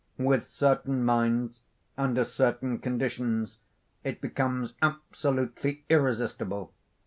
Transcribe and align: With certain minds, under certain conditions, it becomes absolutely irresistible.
With 0.17 0.47
certain 0.47 1.03
minds, 1.05 1.59
under 1.95 2.23
certain 2.23 2.79
conditions, 2.79 3.59
it 4.03 4.19
becomes 4.19 4.73
absolutely 4.81 5.83
irresistible. 5.89 6.73